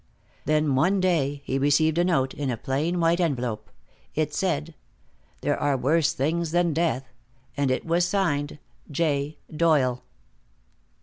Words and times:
Then 0.45 0.73
one 0.73 0.99
day 0.99 1.43
he 1.45 1.59
received 1.59 1.99
a 1.99 2.03
note, 2.03 2.33
in 2.33 2.49
a 2.49 2.57
plain 2.57 2.99
white 2.99 3.19
envelope. 3.19 3.69
It 4.15 4.33
said: 4.33 4.73
"There 5.41 5.55
are 5.55 5.77
worse 5.77 6.13
things 6.13 6.49
than 6.49 6.73
death." 6.73 7.07
And 7.55 7.69
it 7.69 7.85
was 7.85 8.03
signed: 8.03 8.57
"J. 8.89 9.37
Doyle." 9.55 10.01